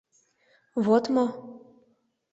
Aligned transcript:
—Вот 0.85 1.05
мо. 1.13 1.25